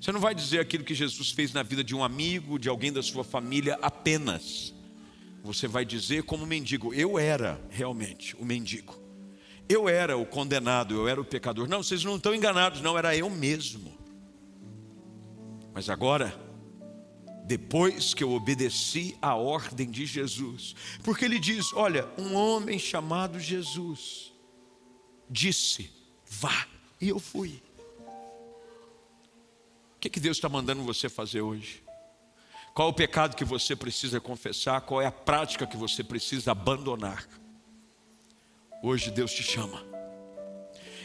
[0.02, 2.94] Você não vai dizer aquilo que Jesus fez na vida de um amigo, de alguém
[2.94, 4.74] da sua família apenas.
[5.44, 9.00] Você vai dizer como mendigo: eu era realmente o mendigo.
[9.70, 11.68] Eu era o condenado, eu era o pecador.
[11.68, 13.98] Não, vocês não estão enganados, não, era eu mesmo.
[15.74, 16.34] Mas agora
[17.46, 23.40] depois que eu obedeci à ordem de Jesus, porque ele diz: Olha, um homem chamado
[23.40, 24.34] Jesus
[25.30, 25.90] disse,
[26.26, 26.68] vá,
[27.02, 27.62] e eu fui.
[29.96, 31.84] O que, que Deus está mandando você fazer hoje?
[32.74, 34.82] Qual o pecado que você precisa confessar?
[34.82, 37.28] Qual é a prática que você precisa abandonar?
[38.82, 39.86] Hoje Deus te chama.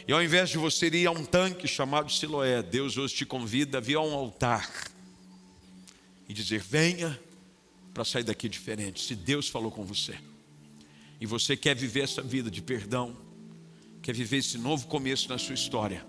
[0.07, 3.77] E ao invés de você ir a um tanque chamado Siloé, Deus hoje te convida
[3.77, 4.67] a vir a um altar
[6.27, 7.19] e dizer: venha
[7.93, 9.03] para sair daqui diferente.
[9.03, 10.17] Se Deus falou com você
[11.21, 13.15] e você quer viver essa vida de perdão,
[14.01, 16.03] quer viver esse novo começo na sua história,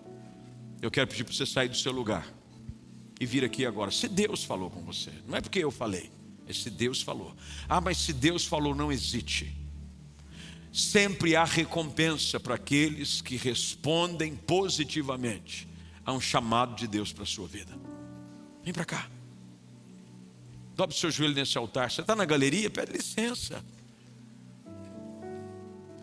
[0.80, 2.39] eu quero pedir para você sair do seu lugar
[3.20, 3.90] e vir aqui agora.
[3.90, 6.10] Se Deus falou com você, não é porque eu falei,
[6.48, 7.36] é se Deus falou.
[7.68, 9.54] Ah, mas se Deus falou, não hesite.
[10.72, 15.68] Sempre há recompensa para aqueles que respondem positivamente
[16.04, 17.76] a um chamado de Deus para a sua vida.
[18.64, 19.08] Vem para cá.
[20.74, 21.90] Dobre seu joelho nesse altar.
[21.90, 22.70] Você está na galeria?
[22.70, 23.62] Pede licença.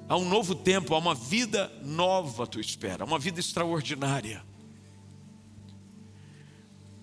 [0.08, 4.47] Há um novo tempo, há uma vida nova à tua espera, uma vida extraordinária.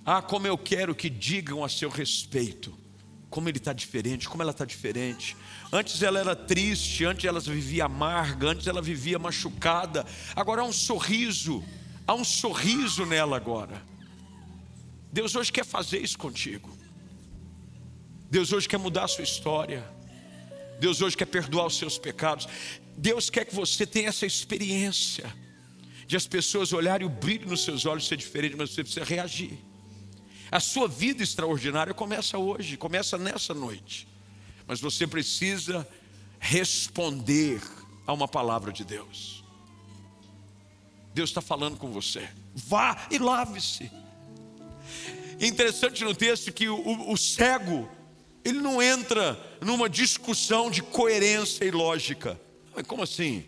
[0.04, 2.76] Ah, como eu quero que digam a seu respeito,
[3.30, 5.36] como ele está diferente, como ela está diferente.
[5.72, 10.04] Antes ela era triste, antes ela vivia amarga, antes ela vivia machucada.
[10.36, 11.64] Agora há um sorriso,
[12.06, 13.82] há um sorriso nela agora.
[15.10, 16.76] Deus hoje quer fazer isso contigo.
[18.30, 19.88] Deus hoje quer mudar a sua história.
[20.78, 22.46] Deus hoje quer perdoar os seus pecados.
[22.96, 25.32] Deus quer que você tenha essa experiência
[26.06, 29.58] de as pessoas olharem o brilho nos seus olhos ser diferente, mas você precisa reagir.
[30.54, 34.06] A sua vida extraordinária começa hoje, começa nessa noite.
[34.68, 35.84] Mas você precisa
[36.38, 37.60] responder
[38.06, 39.42] a uma palavra de Deus.
[41.12, 42.28] Deus está falando com você.
[42.54, 43.90] Vá e lave-se.
[45.40, 47.88] Interessante no texto que o, o, o cego
[48.44, 52.40] ele não entra numa discussão de coerência e lógica.
[52.72, 53.44] Mas como assim?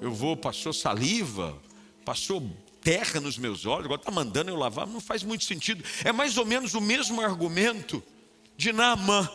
[0.00, 1.60] Eu vou, passou saliva,
[2.04, 2.48] passou
[2.82, 5.82] terra nos meus olhos, agora está mandando eu lavar, não faz muito sentido.
[6.04, 8.02] É mais ou menos o mesmo argumento
[8.56, 9.28] de Naamã.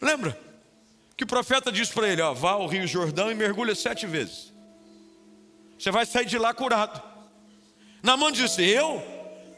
[0.00, 0.38] Lembra?
[1.16, 4.52] Que o profeta disse para ele: ó, vá ao Rio Jordão e mergulha sete vezes.
[5.78, 7.02] Você vai sair de lá curado.
[8.02, 9.02] Naamã disse: Eu?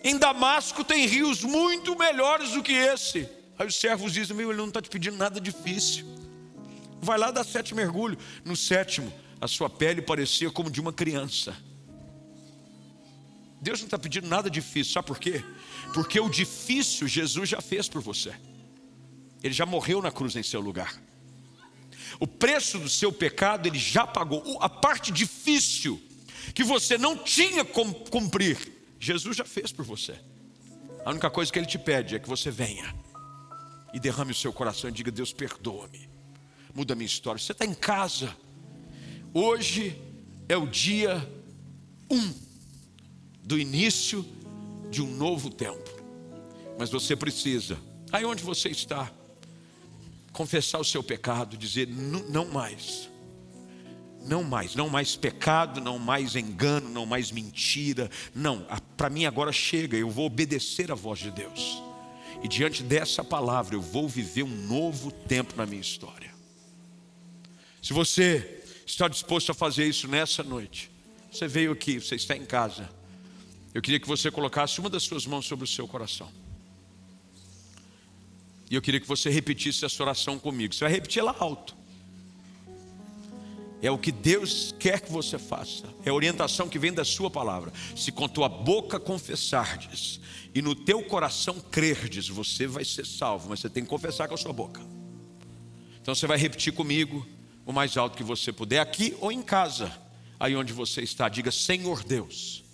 [0.02, 3.28] Em Damasco tem rios muito melhores do que esse.
[3.58, 6.06] Aí os servos dizem: Meu, ele não está te pedindo nada difícil.
[7.00, 8.22] Vai lá dar sete mergulhos.
[8.44, 11.56] No sétimo, a sua pele parecia como de uma criança.
[13.60, 15.44] Deus não está pedindo nada difícil, sabe por quê?
[15.92, 18.32] Porque o difícil Jesus já fez por você.
[19.42, 21.00] Ele já morreu na cruz em seu lugar.
[22.20, 24.58] O preço do seu pecado ele já pagou.
[24.60, 26.00] A parte difícil
[26.54, 28.56] que você não tinha como cumprir,
[28.98, 30.18] Jesus já fez por você.
[31.04, 32.94] A única coisa que ele te pede é que você venha
[33.92, 36.08] e derrame o seu coração e diga: Deus, perdoa-me,
[36.74, 37.40] muda a minha história.
[37.40, 38.36] Você está em casa,
[39.32, 40.00] hoje
[40.48, 41.16] é o dia
[42.10, 42.47] um
[43.48, 44.22] do início
[44.90, 45.90] de um novo tempo,
[46.78, 47.78] mas você precisa,
[48.12, 49.10] aí onde você está,
[50.34, 53.08] confessar o seu pecado, dizer: não mais.
[54.26, 58.10] Não mais, não mais pecado, não mais engano, não mais mentira.
[58.34, 61.82] Não, para mim agora chega, eu vou obedecer a voz de Deus.
[62.42, 66.30] E diante dessa palavra, eu vou viver um novo tempo na minha história.
[67.80, 70.90] Se você está disposto a fazer isso nessa noite,
[71.32, 72.97] você veio aqui, você está em casa.
[73.74, 76.30] Eu queria que você colocasse uma das suas mãos sobre o seu coração.
[78.70, 80.74] E eu queria que você repetisse essa oração comigo.
[80.74, 81.76] Você vai repetir ela alto.
[83.80, 85.84] É o que Deus quer que você faça.
[86.04, 87.72] É a orientação que vem da sua palavra.
[87.96, 90.20] Se com tua boca confessardes
[90.54, 94.34] e no teu coração crerdes, você vai ser salvo, mas você tem que confessar com
[94.34, 94.80] a sua boca.
[96.00, 97.26] Então você vai repetir comigo
[97.64, 99.92] o mais alto que você puder, aqui ou em casa,
[100.40, 101.28] aí onde você está.
[101.28, 102.64] Diga: Senhor Deus,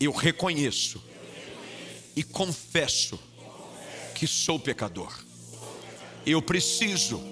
[0.00, 1.02] eu reconheço
[2.16, 3.20] e confesso
[4.14, 5.12] que sou pecador.
[6.24, 7.22] Eu preciso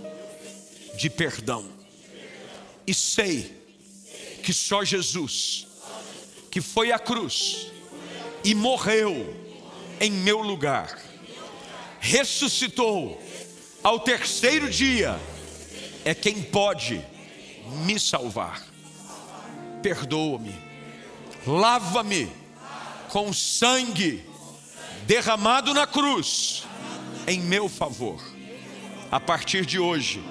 [0.97, 1.67] de perdão.
[2.87, 3.57] E sei
[4.43, 5.67] que só Jesus,
[6.51, 7.71] que foi à cruz
[8.45, 9.37] e morreu
[10.01, 10.99] em meu lugar,
[12.01, 13.21] ressuscitou
[13.83, 15.19] ao terceiro dia,
[16.05, 17.05] é quem pode
[17.85, 18.67] me salvar.
[19.83, 20.55] Perdoa-me,
[21.47, 22.38] lava-me
[23.09, 24.25] com sangue
[25.07, 26.65] derramado na cruz
[27.27, 28.23] em meu favor.
[29.11, 30.23] A partir de hoje,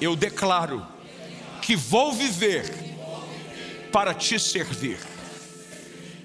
[0.00, 0.86] eu declaro
[1.60, 2.64] que vou viver
[3.92, 4.98] para te servir.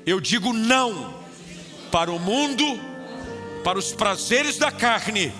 [0.06, 1.20] Eu digo não
[1.92, 2.64] para o mundo,
[3.64, 5.34] para os prazeres da carne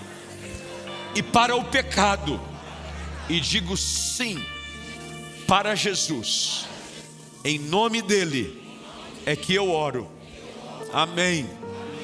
[1.14, 2.42] e para o pecado,
[3.30, 4.44] e digo sim
[5.48, 6.66] para Jesus.
[7.44, 8.64] Em nome dele
[9.26, 10.15] é que eu oro.
[10.96, 11.46] Amém.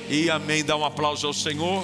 [0.09, 0.65] E amém.
[0.65, 1.81] Dá um aplauso ao Senhor.